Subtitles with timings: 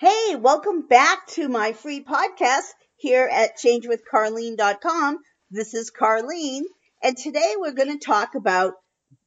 [0.00, 2.64] Hey, welcome back to my free podcast
[2.96, 5.18] here at changewithcarlene.com.
[5.50, 6.62] This is Carlene,
[7.02, 8.76] and today we're going to talk about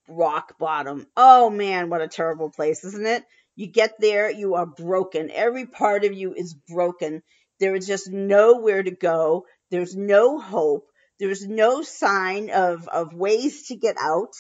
[0.10, 1.06] rock bottom.
[1.16, 3.24] Oh man, what a terrible place, isn't it?
[3.56, 5.30] You get there, you are broken.
[5.30, 7.22] Every part of you is broken.
[7.60, 9.46] There is just nowhere to go.
[9.70, 10.88] There's no hope.
[11.20, 14.34] There's no sign of, of ways to get out.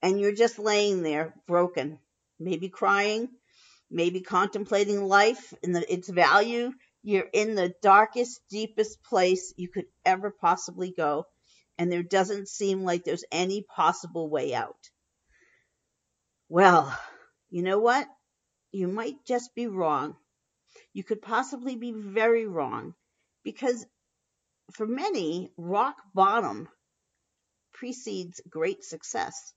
[0.00, 1.98] And you're just laying there broken,
[2.38, 3.30] maybe crying,
[3.90, 6.72] maybe contemplating life and the, its value.
[7.02, 11.24] You're in the darkest, deepest place you could ever possibly go.
[11.78, 14.90] And there doesn't seem like there's any possible way out.
[16.48, 16.96] Well,
[17.48, 18.06] you know what?
[18.72, 20.16] You might just be wrong.
[20.92, 22.94] You could possibly be very wrong
[23.44, 23.86] because
[24.74, 26.68] for many, rock bottom
[27.72, 29.54] precedes great success.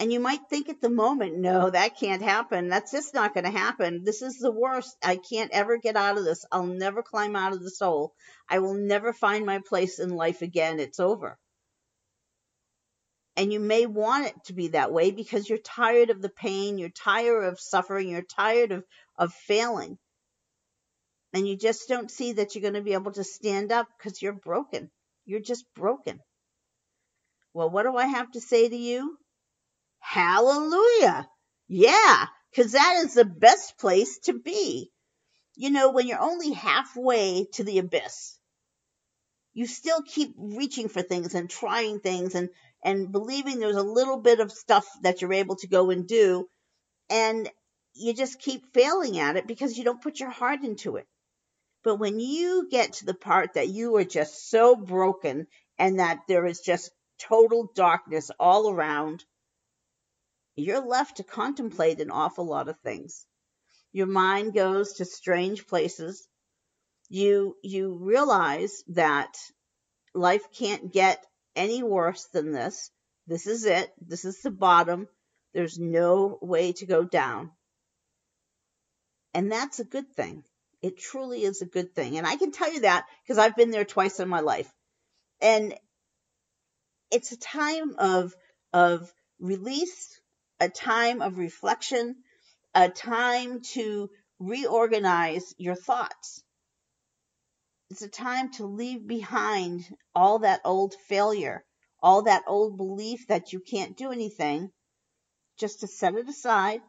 [0.00, 2.68] And you might think at the moment, no, that can't happen.
[2.68, 4.02] That's just not going to happen.
[4.02, 4.96] This is the worst.
[5.02, 6.44] I can't ever get out of this.
[6.50, 8.12] I'll never climb out of the soul.
[8.48, 10.80] I will never find my place in life again.
[10.80, 11.38] It's over.
[13.36, 16.78] And you may want it to be that way because you're tired of the pain,
[16.78, 18.84] you're tired of suffering, you're tired of,
[19.16, 19.98] of failing.
[21.32, 24.22] And you just don't see that you're going to be able to stand up because
[24.22, 24.90] you're broken.
[25.24, 26.20] You're just broken.
[27.52, 29.16] Well, what do I have to say to you?
[30.06, 31.28] Hallelujah.
[31.66, 34.92] Yeah, because that is the best place to be.
[35.56, 38.38] You know, when you're only halfway to the abyss,
[39.54, 42.50] you still keep reaching for things and trying things and,
[42.84, 46.48] and believing there's a little bit of stuff that you're able to go and do.
[47.10, 47.50] And
[47.94, 51.06] you just keep failing at it because you don't put your heart into it.
[51.82, 55.46] But when you get to the part that you are just so broken
[55.78, 59.24] and that there is just total darkness all around,
[60.56, 63.26] you're left to contemplate an awful lot of things.
[63.92, 66.26] Your mind goes to strange places.
[67.08, 69.36] You, you realize that
[70.14, 71.24] life can't get
[71.56, 72.90] any worse than this.
[73.26, 73.92] This is it.
[74.00, 75.08] This is the bottom.
[75.52, 77.52] There's no way to go down.
[79.32, 80.44] And that's a good thing.
[80.82, 82.18] It truly is a good thing.
[82.18, 84.70] And I can tell you that because I've been there twice in my life.
[85.40, 85.74] And
[87.10, 88.34] it's a time of,
[88.72, 90.20] of release
[90.60, 92.16] a time of reflection,
[92.74, 96.42] a time to reorganize your thoughts.
[97.90, 99.84] It's a time to leave behind
[100.14, 101.64] all that old failure,
[102.02, 104.70] all that old belief that you can't do anything,
[105.58, 106.80] just to set it aside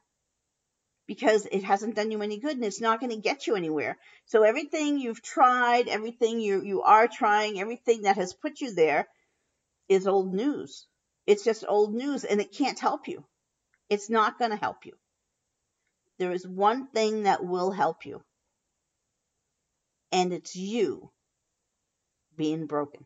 [1.08, 3.98] because it hasn't done you any good and it's not going to get you anywhere.
[4.26, 9.08] So everything you've tried, everything you, you are trying, everything that has put you there
[9.88, 10.88] is old news.
[11.28, 13.24] It's just old news and it can't help you.
[13.90, 14.94] It's not going to help you.
[16.18, 18.24] There is one thing that will help you,
[20.12, 21.12] and it's you
[22.38, 23.06] being broken.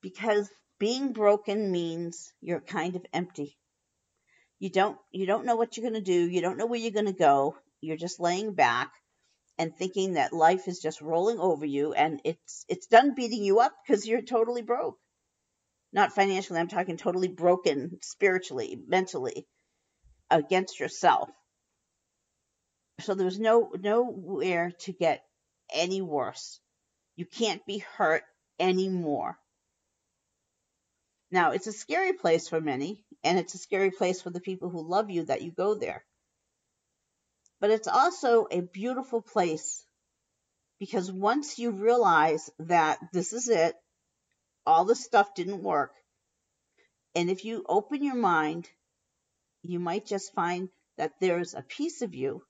[0.00, 3.58] Because being broken means you're kind of empty.
[4.60, 6.90] You don't you don't know what you're going to do, you don't know where you're
[6.90, 7.56] going to go.
[7.80, 8.92] You're just laying back
[9.58, 13.60] and thinking that life is just rolling over you and it's it's done beating you
[13.60, 14.98] up because you're totally broke
[15.92, 19.46] not financially, I'm talking totally broken spiritually, mentally
[20.30, 21.30] against yourself.
[23.00, 25.22] So there's no nowhere to get
[25.72, 26.60] any worse.
[27.16, 28.22] You can't be hurt
[28.58, 29.38] anymore.
[31.30, 34.70] Now, it's a scary place for many, and it's a scary place for the people
[34.70, 36.04] who love you that you go there.
[37.60, 39.84] But it's also a beautiful place
[40.78, 43.74] because once you realize that this is it,
[44.68, 45.92] all the stuff didn't work.
[47.14, 48.68] And if you open your mind,
[49.62, 50.68] you might just find
[50.98, 52.42] that there's a piece of you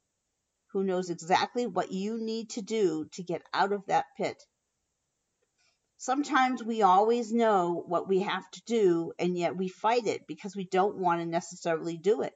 [0.72, 4.36] who knows exactly what you need to do to get out of that pit.
[5.96, 10.56] Sometimes we always know what we have to do, and yet we fight it because
[10.56, 12.32] we don't want to necessarily do it.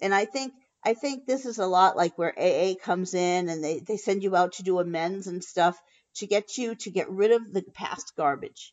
[0.00, 0.52] And I think
[0.84, 4.22] I think this is a lot like where AA comes in and they, they send
[4.22, 5.76] you out to do amends and stuff
[6.18, 8.72] to get you to get rid of the past garbage.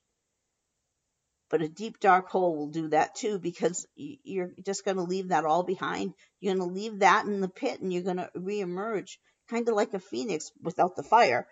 [1.50, 5.30] But a deep dark hole will do that too because you're just going to leave
[5.30, 6.14] that all behind.
[6.40, 9.18] You're going to leave that in the pit and you're going to reemerge
[9.50, 11.48] kind of like a phoenix without the fire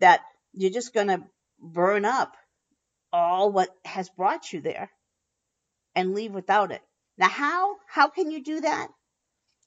[0.00, 0.20] that
[0.52, 1.24] you're just going to
[1.58, 2.36] burn up
[3.12, 4.90] all what has brought you there
[5.94, 6.82] and leave without it.
[7.16, 8.88] Now how how can you do that?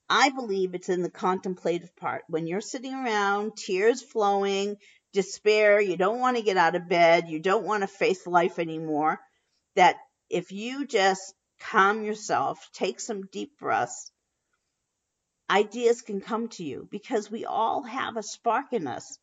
[0.10, 2.24] I believe it's in the contemplative part.
[2.28, 4.78] When you're sitting around, tears flowing,
[5.14, 8.60] despair, you don't want to get out of bed, you don't want to face life
[8.60, 9.20] anymore,
[9.76, 9.98] that
[10.30, 14.12] if you just calm yourself, take some deep breaths,
[15.50, 19.18] ideas can come to you because we all have a spark in us.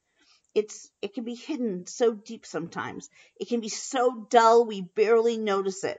[0.55, 3.09] It's it can be hidden so deep sometimes.
[3.41, 5.99] It can be so dull we barely notice it.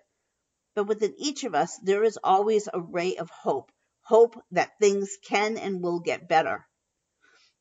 [0.75, 3.71] But within each of us there is always a ray of hope,
[4.01, 6.65] hope that things can and will get better.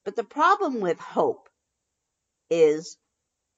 [0.04, 1.47] But the problem with hope
[2.50, 2.96] is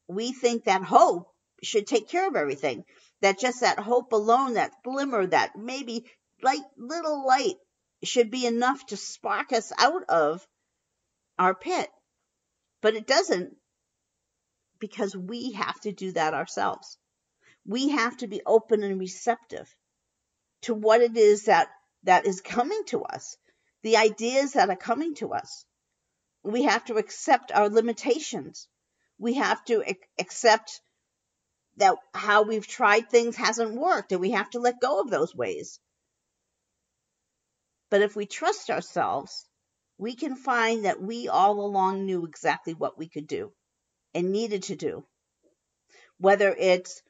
[0.09, 1.29] we think that hope
[1.63, 2.85] should take care of everything.
[3.21, 6.07] That just that hope alone, that glimmer, that maybe
[6.43, 7.57] light little light
[8.03, 10.47] should be enough to spark us out of
[11.39, 11.89] our pit.
[12.81, 13.57] But it doesn't
[14.79, 16.97] because we have to do that ourselves.
[17.67, 19.69] We have to be open and receptive
[20.63, 21.69] to what it is that,
[22.05, 23.37] that is coming to us,
[23.83, 25.65] the ideas that are coming to us.
[26.43, 28.67] We have to accept our limitations.
[29.21, 29.85] We have to
[30.19, 30.81] accept
[31.77, 35.35] that how we've tried things hasn't worked and we have to let go of those
[35.35, 35.79] ways.
[37.91, 39.47] But if we trust ourselves,
[39.99, 43.53] we can find that we all along knew exactly what we could do
[44.15, 45.05] and needed to do.
[46.19, 47.03] Whether it's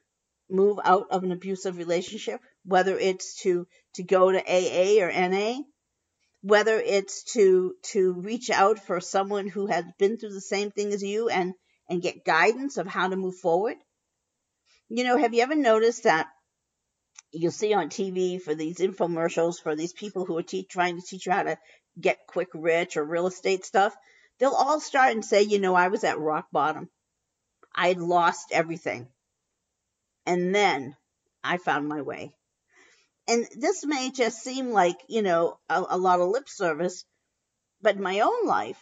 [0.49, 5.61] move out of an abusive relationship, whether it's to, to go to AA or NA,
[6.41, 10.91] whether it's to, to reach out for someone who has been through the same thing
[10.91, 11.53] as you and,
[11.91, 13.75] and get guidance of how to move forward.
[14.87, 16.29] You know, have you ever noticed that
[17.33, 21.05] you'll see on TV for these infomercials for these people who are te- trying to
[21.05, 21.57] teach you how to
[21.99, 23.93] get quick rich or real estate stuff,
[24.39, 26.89] they'll all start and say, you know, I was at rock bottom.
[27.75, 29.09] I had lost everything.
[30.25, 30.95] And then
[31.43, 32.31] I found my way.
[33.27, 37.03] And this may just seem like, you know, a, a lot of lip service,
[37.81, 38.81] but in my own life,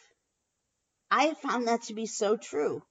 [1.10, 2.84] I have found that to be so true.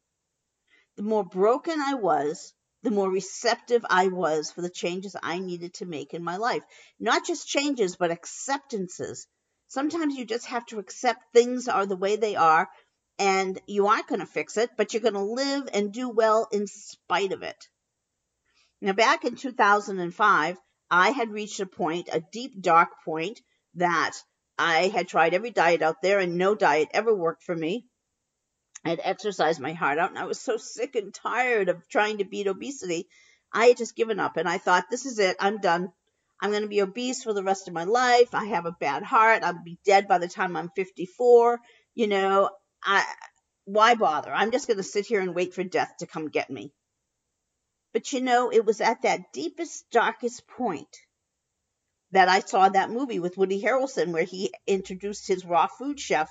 [0.99, 2.53] The more broken I was,
[2.83, 6.65] the more receptive I was for the changes I needed to make in my life.
[6.99, 9.29] Not just changes, but acceptances.
[9.69, 12.69] Sometimes you just have to accept things are the way they are
[13.17, 16.49] and you aren't going to fix it, but you're going to live and do well
[16.50, 17.69] in spite of it.
[18.81, 20.56] Now, back in 2005,
[20.91, 23.41] I had reached a point, a deep, dark point,
[23.75, 24.17] that
[24.59, 27.88] I had tried every diet out there and no diet ever worked for me.
[28.84, 32.19] I had exercised my heart out and I was so sick and tired of trying
[32.19, 33.08] to beat obesity.
[33.52, 35.36] I had just given up and I thought, this is it.
[35.40, 35.92] I'm done.
[36.40, 38.34] I'm going to be obese for the rest of my life.
[38.34, 39.42] I have a bad heart.
[39.42, 41.58] I'll be dead by the time I'm 54.
[41.94, 42.50] You know,
[42.84, 43.04] I,
[43.64, 44.32] why bother?
[44.32, 46.72] I'm just going to sit here and wait for death to come get me.
[47.92, 50.96] But you know, it was at that deepest, darkest point
[52.12, 56.30] that I saw that movie with Woody Harrelson where he introduced his raw food chef.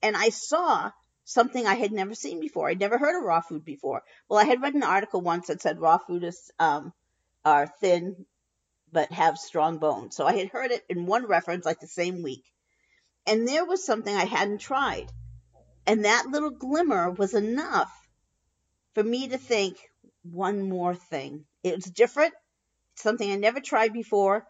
[0.00, 0.92] And I saw
[1.28, 2.70] something I had never seen before.
[2.70, 4.02] I'd never heard of raw food before.
[4.28, 6.94] Well, I had read an article once that said raw food is um,
[7.44, 8.24] are thin
[8.90, 10.16] but have strong bones.
[10.16, 12.44] So I had heard it in one reference like the same week.
[13.26, 15.12] And there was something I hadn't tried.
[15.86, 17.92] And that little glimmer was enough
[18.94, 19.76] for me to think
[20.22, 21.44] one more thing.
[21.62, 22.32] It was different,
[22.94, 24.46] something I never tried before.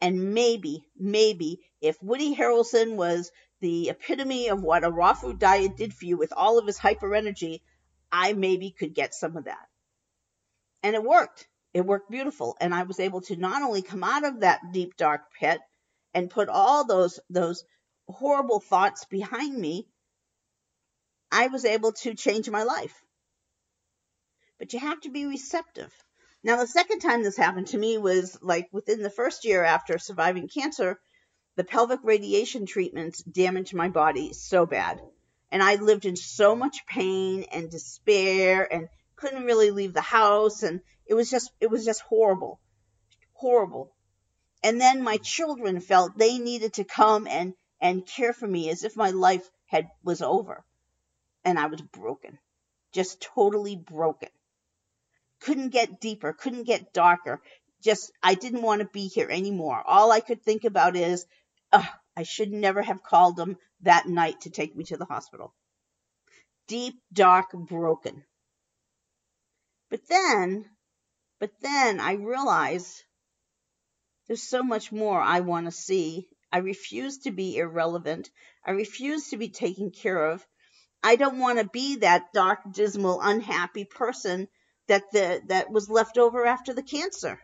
[0.00, 3.30] And maybe, maybe if Woody Harrelson was
[3.62, 6.78] the epitome of what a raw food diet did for you with all of his
[6.78, 7.62] hyper energy,
[8.10, 9.68] I maybe could get some of that.
[10.82, 11.46] And it worked.
[11.72, 12.56] It worked beautiful.
[12.60, 15.60] And I was able to not only come out of that deep, dark pit
[16.12, 17.64] and put all those, those
[18.08, 19.86] horrible thoughts behind me,
[21.30, 23.00] I was able to change my life.
[24.58, 25.92] But you have to be receptive.
[26.42, 29.98] Now, the second time this happened to me was like within the first year after
[29.98, 30.98] surviving cancer
[31.56, 35.00] the pelvic radiation treatments damaged my body so bad.
[35.50, 40.62] And I lived in so much pain and despair and couldn't really leave the house.
[40.62, 42.58] And it was just, it was just horrible.
[43.34, 43.92] Horrible.
[44.62, 48.82] And then my children felt they needed to come and, and care for me as
[48.84, 50.64] if my life had, was over.
[51.44, 52.38] And I was broken.
[52.92, 54.28] Just totally broken.
[55.40, 57.42] Couldn't get deeper, couldn't get darker.
[57.82, 59.82] Just, I didn't want to be here anymore.
[59.84, 61.26] All I could think about is
[61.72, 61.86] Ugh,
[62.16, 65.54] I should never have called them that night to take me to the hospital.
[66.66, 68.24] Deep, dark, broken.
[69.88, 70.70] But then,
[71.38, 73.02] but then I realized
[74.26, 76.28] there's so much more I want to see.
[76.52, 78.30] I refuse to be irrelevant.
[78.64, 80.46] I refuse to be taken care of.
[81.02, 84.48] I don't want to be that dark, dismal, unhappy person
[84.86, 87.40] that the, that was left over after the cancer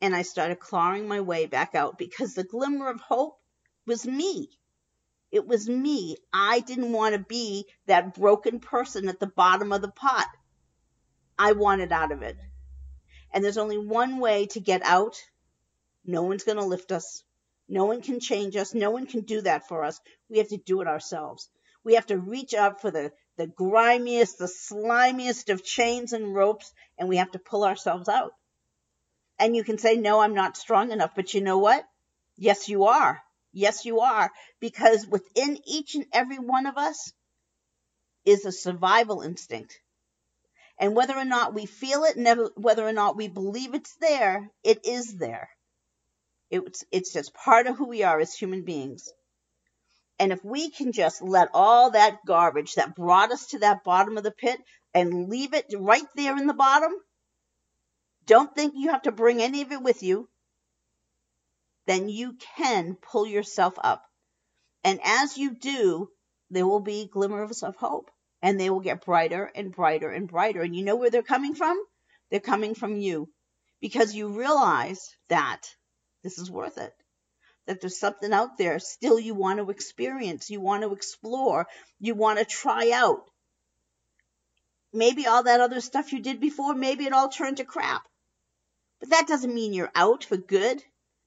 [0.00, 3.38] and I started clawing my way back out because the glimmer of hope
[3.86, 4.50] was me.
[5.32, 6.16] It was me.
[6.32, 10.26] I didn't want to be that broken person at the bottom of the pot.
[11.38, 12.36] I wanted out of it.
[13.32, 15.20] And there's only one way to get out.
[16.04, 17.22] No one's going to lift us.
[17.68, 18.74] No one can change us.
[18.74, 20.00] No one can do that for us.
[20.28, 21.50] We have to do it ourselves.
[21.84, 26.72] We have to reach up for the, the grimiest, the slimiest of chains and ropes,
[26.98, 28.32] and we have to pull ourselves out.
[29.38, 31.12] And you can say, no, I'm not strong enough.
[31.14, 31.84] But you know what?
[32.36, 33.20] Yes, you are.
[33.52, 34.30] Yes, you are.
[34.60, 37.12] Because within each and every one of us
[38.24, 39.78] is a survival instinct.
[40.78, 44.50] And whether or not we feel it, never, whether or not we believe it's there,
[44.62, 45.48] it is there.
[46.50, 49.10] It's, it's just part of who we are as human beings.
[50.18, 54.16] And if we can just let all that garbage that brought us to that bottom
[54.16, 54.58] of the pit
[54.94, 56.92] and leave it right there in the bottom,
[58.26, 60.28] don't think you have to bring any of it with you,
[61.86, 64.04] then you can pull yourself up.
[64.84, 66.10] And as you do,
[66.50, 68.10] there will be glimmers of hope
[68.42, 70.62] and they will get brighter and brighter and brighter.
[70.62, 71.80] And you know where they're coming from?
[72.30, 73.28] They're coming from you
[73.80, 75.62] because you realize that
[76.22, 76.92] this is worth it
[77.66, 81.66] that there's something out there still you want to experience, you want to explore,
[81.98, 83.28] you want to try out.
[84.92, 88.02] Maybe all that other stuff you did before, maybe it all turned to crap.
[89.00, 90.82] But that doesn't mean you're out for good.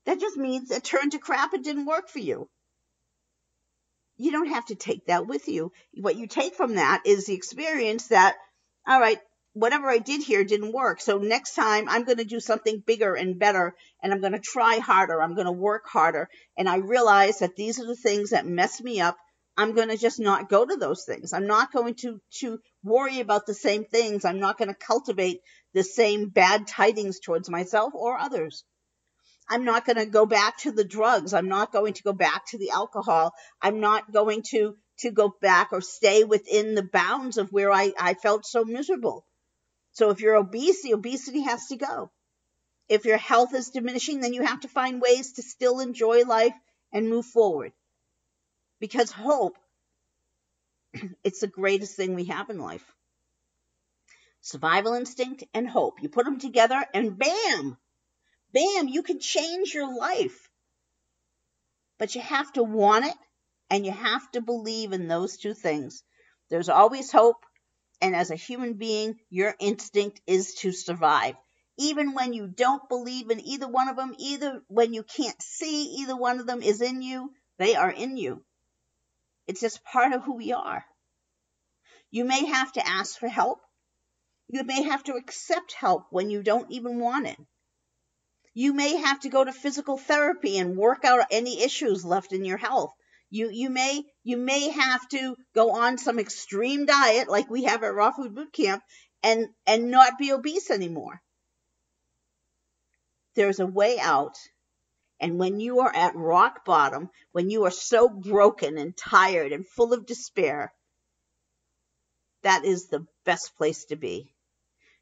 [0.05, 2.49] That just means it turned to crap and didn't work for you.
[4.17, 5.71] You don't have to take that with you.
[5.93, 8.35] What you take from that is the experience that,
[8.87, 9.19] all right,
[9.53, 11.01] whatever I did here didn't work.
[11.01, 14.39] So next time I'm going to do something bigger and better and I'm going to
[14.39, 15.21] try harder.
[15.21, 16.29] I'm going to work harder.
[16.57, 19.17] And I realize that these are the things that mess me up.
[19.59, 21.33] I'm going to just not go to those things.
[21.33, 24.23] I'm not going to, to worry about the same things.
[24.23, 25.41] I'm not going to cultivate
[25.73, 28.63] the same bad tidings towards myself or others.
[29.49, 31.33] I'm not going to go back to the drugs.
[31.33, 33.33] I'm not going to go back to the alcohol.
[33.61, 37.91] I'm not going to, to go back or stay within the bounds of where I,
[37.99, 39.25] I felt so miserable.
[39.91, 42.11] So if you're obese, the obesity has to go.
[42.87, 46.55] If your health is diminishing, then you have to find ways to still enjoy life
[46.93, 47.73] and move forward.
[48.79, 49.57] Because hope,
[51.23, 52.85] it's the greatest thing we have in life.
[54.41, 56.01] Survival instinct and hope.
[56.01, 57.77] You put them together and bam,
[58.53, 60.49] bam, you can change your life.
[61.97, 63.15] But you have to want it
[63.69, 66.03] and you have to believe in those two things.
[66.49, 67.45] There's always hope
[68.01, 71.35] and as a human being, your instinct is to survive.
[71.77, 75.95] Even when you don't believe in either one of them, either when you can't see
[75.99, 78.43] either one of them is in you, they are in you.
[79.49, 80.85] It's just part of who we are.
[82.11, 83.59] You may have to ask for help.
[84.47, 87.39] You may have to accept help when you don't even want it.
[88.53, 92.45] You may have to go to physical therapy and work out any issues left in
[92.45, 92.93] your health.
[93.31, 97.81] You you may you may have to go on some extreme diet like we have
[97.81, 98.83] at Raw Food Boot Camp
[99.23, 101.23] and and not be obese anymore.
[103.33, 104.37] There's a way out.
[105.19, 109.67] And when you are at rock bottom, when you are so broken and tired and
[109.67, 110.73] full of despair,
[112.43, 114.33] that is the best place to be.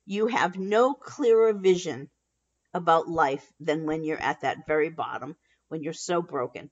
[0.05, 2.09] You have no clearer vision
[2.73, 5.35] about life than when you're at that very bottom,
[5.67, 6.71] when you're so broken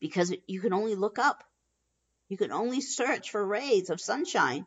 [0.00, 1.42] because you can only look up.
[2.28, 4.66] You can only search for rays of sunshine.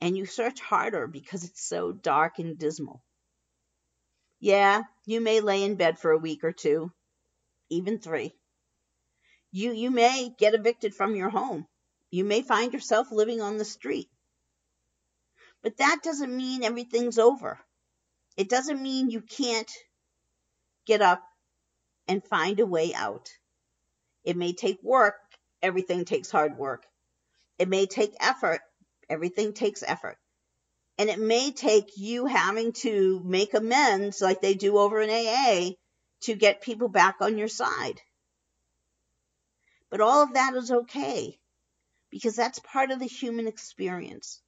[0.00, 3.02] And you search harder because it's so dark and dismal.
[4.44, 6.92] Yeah, you may lay in bed for a week or two,
[7.70, 8.34] even three.
[9.50, 11.66] You, you may get evicted from your home.
[12.10, 14.10] You may find yourself living on the street.
[15.62, 17.58] But that doesn't mean everything's over.
[18.36, 19.72] It doesn't mean you can't
[20.84, 21.22] get up
[22.06, 23.30] and find a way out.
[24.24, 25.14] It may take work.
[25.62, 26.84] Everything takes hard work.
[27.58, 28.60] It may take effort.
[29.08, 30.18] Everything takes effort.
[30.98, 35.72] And it may take you having to make amends like they do over in AA
[36.22, 38.00] to get people back on your side.
[39.90, 41.38] But all of that is okay
[42.10, 44.40] because that's part of the human experience.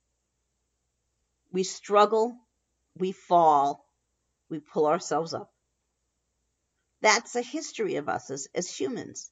[1.53, 2.37] We struggle,
[2.97, 3.85] we fall,
[4.49, 5.53] we pull ourselves up.
[7.01, 9.31] That's a history of us as, as humans.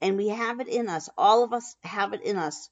[0.00, 2.68] And we have it in us, all of us have it in us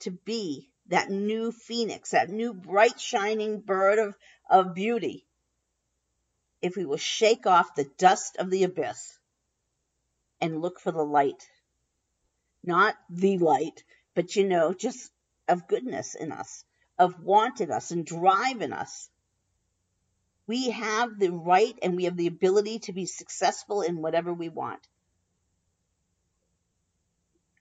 [0.00, 4.14] to be that new phoenix, that new bright shining bird of,
[4.48, 5.26] of beauty.
[6.62, 9.18] If we will shake off the dust of the abyss
[10.40, 11.48] and look for the light.
[12.62, 15.10] Not the light, but you know, just
[15.48, 16.64] of goodness in us,
[16.98, 19.08] of want in us and drive in us.
[20.46, 24.48] We have the right and we have the ability to be successful in whatever we
[24.48, 24.86] want.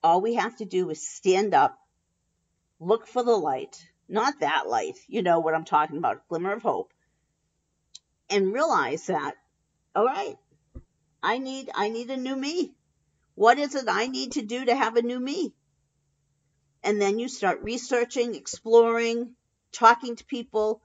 [0.03, 1.79] All we have to do is stand up,
[2.79, 6.61] look for the light, not that light, you know what I'm talking about, glimmer of
[6.61, 6.93] hope,
[8.29, 9.35] and realize that
[9.95, 10.37] all right,
[11.23, 12.73] I need, I need a new me.
[13.35, 15.53] What is it I need to do to have a new me?
[16.83, 19.35] And then you start researching, exploring,
[19.71, 20.81] talking to people,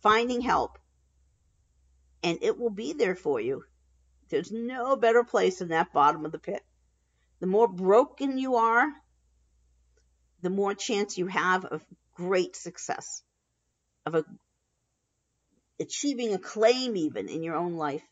[0.00, 0.78] finding help.
[2.22, 3.64] And it will be there for you.
[4.30, 6.64] There's no better place than that bottom of the pit.
[7.40, 8.90] The more broken you are,
[10.44, 11.82] the more chance you have of
[12.14, 13.22] great success,
[14.04, 14.24] of a,
[15.80, 18.04] achieving acclaim even in your own life.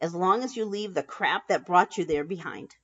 [0.00, 2.76] As long as you leave the crap that brought you there behind.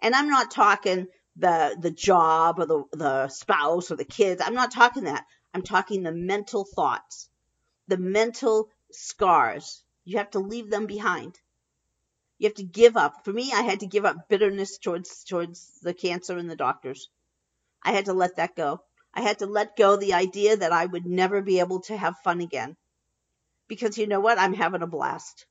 [0.00, 4.42] And I'm not talking the the job or the the spouse or the kids.
[4.44, 5.24] I'm not talking that.
[5.54, 7.28] I'm talking the mental thoughts,
[7.86, 9.84] the mental scars.
[10.04, 11.38] You have to leave them behind.
[12.38, 13.24] You have to give up.
[13.24, 17.08] For me, I had to give up bitterness towards towards the cancer and the doctors.
[17.82, 18.80] I had to let that go.
[19.12, 22.16] I had to let go the idea that I would never be able to have
[22.22, 22.76] fun again.
[23.68, 24.38] Because you know what?
[24.38, 25.46] I'm having a blast.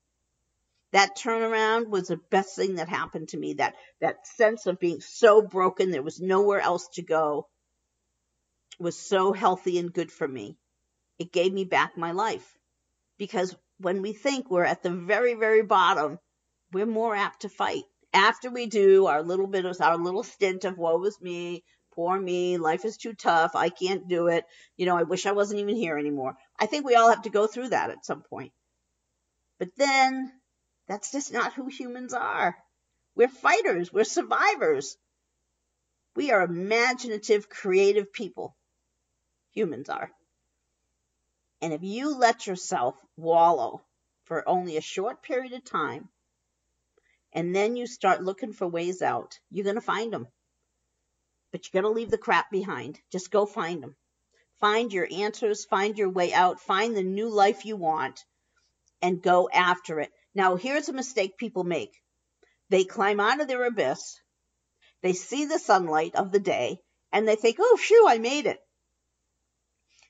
[0.91, 3.53] That turnaround was the best thing that happened to me.
[3.53, 7.47] That, that sense of being so broken, there was nowhere else to go,
[8.79, 10.57] was so healthy and good for me.
[11.19, 12.57] It gave me back my life.
[13.17, 16.17] Because when we think we're at the very, very bottom,
[16.71, 17.83] we're more apt to fight.
[18.13, 22.19] After we do our little bit of our little stint of woe is me, poor
[22.19, 24.45] me, life is too tough, I can't do it,
[24.77, 26.37] you know, I wish I wasn't even here anymore.
[26.59, 28.51] I think we all have to go through that at some point.
[29.57, 30.31] But then
[30.87, 32.55] that's just not who humans are.
[33.15, 34.97] We're fighters, we're survivors.
[36.15, 38.55] We are imaginative, creative people.
[39.51, 40.11] Humans are.
[41.61, 43.81] And if you let yourself wallow
[44.23, 46.09] for only a short period of time,
[47.33, 50.27] and then you start looking for ways out, you're going to find them.
[51.51, 52.99] But you got to leave the crap behind.
[53.11, 53.95] Just go find them.
[54.59, 58.25] Find your answers, find your way out, find the new life you want,
[59.01, 60.11] and go after it.
[60.35, 61.93] Now, here's a mistake people make
[62.69, 64.19] they climb out of their abyss,
[65.01, 68.59] they see the sunlight of the day, and they think, oh, phew, I made it.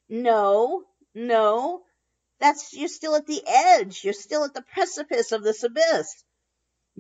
[0.10, 1.84] No, no,
[2.40, 4.04] that's, you're still at the edge.
[4.04, 6.24] You're still at the precipice of this abyss.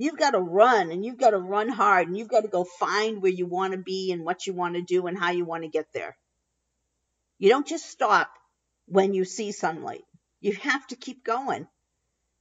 [0.02, 2.64] You've got to run and you've got to run hard and you've got to go
[2.64, 5.44] find where you want to be and what you want to do and how you
[5.44, 6.18] want to get there.
[7.38, 8.32] You don't just stop
[8.86, 10.06] when you see sunlight.
[10.40, 11.68] You have to keep going.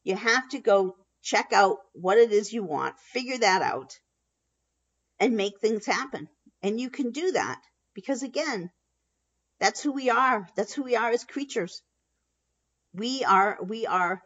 [0.05, 3.99] You have to go check out what it is you want, figure that out,
[5.18, 6.29] and make things happen.
[6.62, 7.61] And you can do that
[7.92, 8.71] because, again,
[9.59, 10.49] that's who we are.
[10.55, 11.83] That's who we are as creatures.
[12.94, 14.23] We are, we are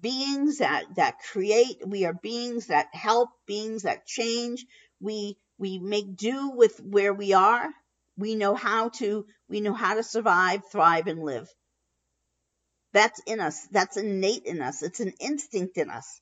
[0.00, 1.86] beings that, that create.
[1.86, 4.64] We are beings that help, beings that change.
[5.00, 7.68] We, we make do with where we are.
[8.16, 11.48] We know how to, we know how to survive, thrive, and live.
[12.92, 13.66] That's in us.
[13.70, 14.82] That's innate in us.
[14.82, 16.20] It's an instinct in us.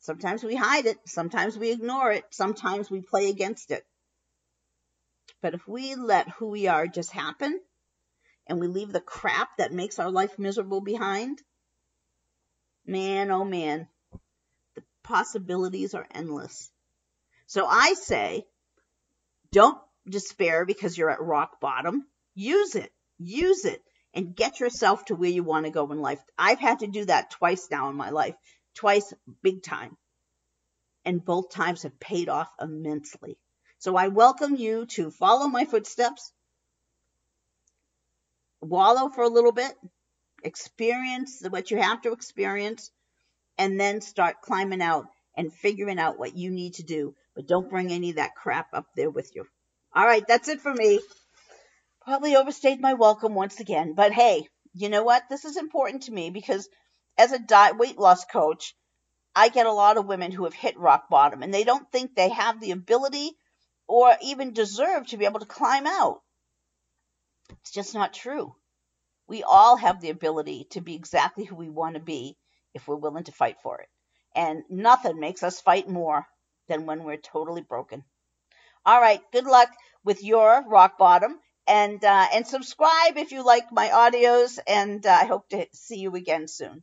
[0.00, 0.96] Sometimes we hide it.
[1.06, 2.24] Sometimes we ignore it.
[2.30, 3.84] Sometimes we play against it.
[5.42, 7.60] But if we let who we are just happen
[8.46, 11.42] and we leave the crap that makes our life miserable behind,
[12.86, 13.88] man, oh man,
[14.74, 16.70] the possibilities are endless.
[17.46, 18.46] So I say,
[19.52, 22.06] don't despair because you're at rock bottom.
[22.34, 22.92] Use it.
[23.18, 23.82] Use it
[24.14, 26.20] and get yourself to where you want to go in life.
[26.38, 28.34] I've had to do that twice now in my life,
[28.74, 29.12] twice
[29.42, 29.96] big time.
[31.04, 33.38] And both times have paid off immensely.
[33.78, 36.32] So I welcome you to follow my footsteps,
[38.60, 39.72] wallow for a little bit,
[40.44, 42.90] experience what you have to experience,
[43.58, 47.14] and then start climbing out and figuring out what you need to do.
[47.34, 49.46] But don't bring any of that crap up there with you.
[49.94, 51.00] All right, that's it for me.
[52.02, 55.24] Probably overstayed my welcome once again, but hey, you know what?
[55.28, 56.68] This is important to me because
[57.18, 58.74] as a diet weight loss coach,
[59.34, 62.14] I get a lot of women who have hit rock bottom and they don't think
[62.14, 63.32] they have the ability
[63.86, 66.20] or even deserve to be able to climb out.
[67.60, 68.54] It's just not true.
[69.30, 72.36] We all have the ability to be exactly who we want to be
[72.74, 73.88] if we're willing to fight for it.
[74.34, 76.26] And nothing makes us fight more
[76.66, 78.02] than when we're totally broken.
[78.84, 79.68] All right, good luck
[80.04, 81.38] with your rock bottom
[81.68, 86.00] and uh, and subscribe if you like my audios and uh, I hope to see
[86.00, 86.82] you again soon.